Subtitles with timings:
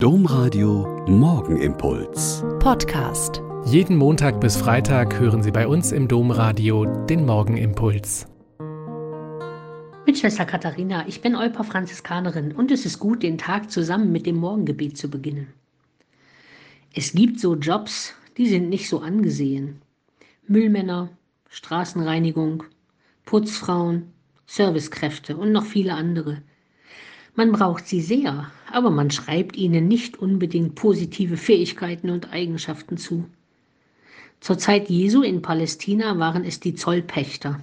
[0.00, 2.44] Domradio Morgenimpuls.
[2.60, 3.42] Podcast.
[3.64, 8.28] Jeden Montag bis Freitag hören Sie bei uns im Domradio den Morgenimpuls.
[10.06, 14.24] Mit Schwester Katharina, ich bin Euper Franziskanerin und es ist gut, den Tag zusammen mit
[14.24, 15.52] dem Morgengebet zu beginnen.
[16.94, 19.82] Es gibt so Jobs, die sind nicht so angesehen.
[20.46, 21.08] Müllmänner,
[21.48, 22.62] Straßenreinigung,
[23.24, 24.12] Putzfrauen,
[24.46, 26.40] Servicekräfte und noch viele andere.
[27.34, 33.24] Man braucht sie sehr, aber man schreibt ihnen nicht unbedingt positive Fähigkeiten und Eigenschaften zu.
[34.40, 37.60] Zur Zeit Jesu in Palästina waren es die Zollpächter.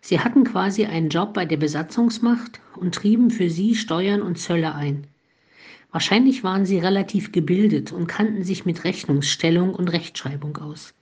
[0.00, 4.74] Sie hatten quasi einen Job bei der Besatzungsmacht und trieben für sie Steuern und Zölle
[4.74, 5.06] ein.
[5.92, 10.94] Wahrscheinlich waren sie relativ gebildet und kannten sich mit Rechnungsstellung und Rechtschreibung aus.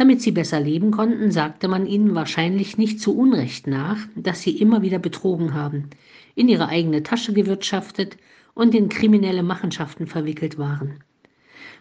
[0.00, 4.56] Damit sie besser leben konnten, sagte man ihnen wahrscheinlich nicht zu Unrecht nach, dass sie
[4.56, 5.90] immer wieder betrogen haben,
[6.34, 8.16] in ihre eigene Tasche gewirtschaftet
[8.54, 11.00] und in kriminelle Machenschaften verwickelt waren.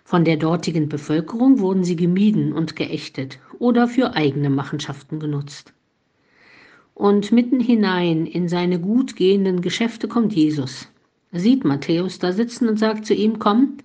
[0.04, 5.72] Von der dortigen Bevölkerung wurden sie gemieden und geächtet oder für eigene Machenschaften genutzt.
[6.96, 10.90] Und mitten hinein in seine gut gehenden Geschäfte kommt Jesus,
[11.32, 13.78] sieht Matthäus da sitzen und sagt zu ihm, komm,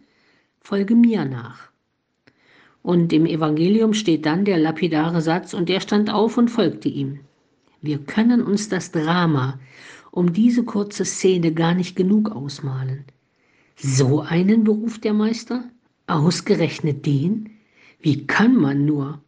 [0.60, 1.70] folge mir nach.
[2.84, 7.20] Und im Evangelium steht dann der lapidare Satz, und er stand auf und folgte ihm.
[7.80, 9.58] Wir können uns das Drama
[10.10, 13.06] um diese kurze Szene gar nicht genug ausmalen.
[13.74, 15.64] So einen beruft der Meister?
[16.06, 17.48] Ausgerechnet den?
[18.02, 19.22] Wie kann man nur?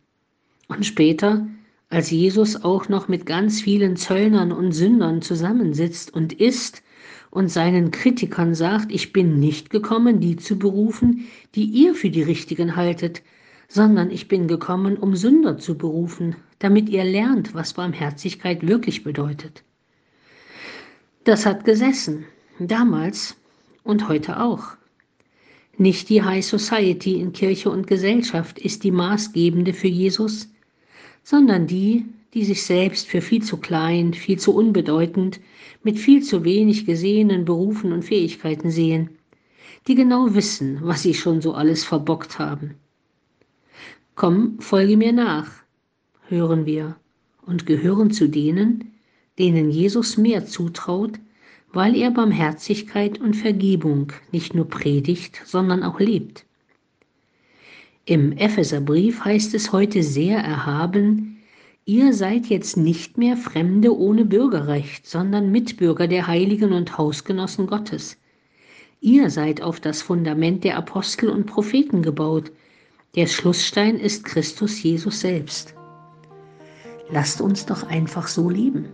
[0.69, 1.49] Und später,
[1.89, 6.83] als Jesus auch noch mit ganz vielen Zöllnern und Sündern zusammensitzt und isst
[7.31, 12.23] und seinen Kritikern sagt, ich bin nicht gekommen, die zu berufen, die ihr für die
[12.23, 13.23] Richtigen haltet,
[13.69, 19.63] sondern ich bin gekommen, um Sünder zu berufen, damit ihr lernt, was Barmherzigkeit wirklich bedeutet.
[21.25, 22.25] Das hat gesessen,
[22.59, 23.37] damals
[23.83, 24.77] und heute auch.
[25.79, 30.49] Nicht die High Society in Kirche und Gesellschaft ist die maßgebende für Jesus,
[31.23, 35.41] sondern die, die sich selbst für viel zu klein, viel zu unbedeutend,
[35.83, 39.11] mit viel zu wenig gesehenen Berufen und Fähigkeiten sehen,
[39.87, 42.77] die genau wissen, was sie schon so alles verbockt haben.
[44.17, 45.51] Komm, folge mir nach,
[46.29, 46.97] hören wir
[47.45, 48.95] und gehören zu denen,
[49.39, 51.19] denen Jesus mehr zutraut,
[51.71, 56.47] weil er Barmherzigkeit und Vergebung nicht nur predigt, sondern auch lebt.
[58.07, 61.37] Im Epheserbrief heißt es heute sehr erhaben,
[61.85, 68.17] ihr seid jetzt nicht mehr Fremde ohne Bürgerrecht, sondern Mitbürger der Heiligen und Hausgenossen Gottes.
[69.03, 72.51] Ihr seid auf das Fundament der Apostel und Propheten gebaut,
[73.17, 75.75] der Schlussstein ist Christus Jesus selbst.
[77.11, 78.87] Lasst uns doch einfach so leben.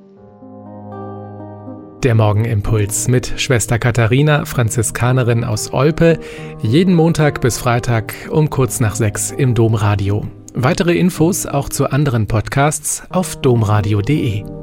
[2.03, 6.19] Der Morgenimpuls mit Schwester Katharina, Franziskanerin aus Olpe,
[6.61, 10.27] jeden Montag bis Freitag um kurz nach sechs im Domradio.
[10.55, 14.62] Weitere Infos auch zu anderen Podcasts auf domradio.de.